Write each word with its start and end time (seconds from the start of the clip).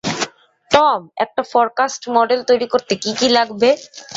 Tom, 0.71 0.99
একটা 1.23 1.41
forecast 1.51 2.01
model 2.15 2.39
তৈরী 2.49 2.67
করতে 2.73 2.93
কী 3.03 3.11
কী 3.19 3.27
লাগবে? 3.37 3.69